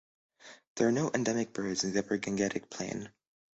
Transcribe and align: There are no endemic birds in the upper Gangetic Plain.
There 0.77 0.87
are 0.87 0.91
no 0.91 1.11
endemic 1.13 1.53
birds 1.53 1.83
in 1.83 1.93
the 1.93 1.99
upper 1.99 2.17
Gangetic 2.17 2.71
Plain. 2.71 3.11